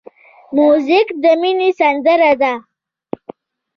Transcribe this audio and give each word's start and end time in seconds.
موزیک 0.55 1.07
د 1.21 1.23
مینې 1.41 1.69
سندره 1.79 2.31
ده. 2.41 2.53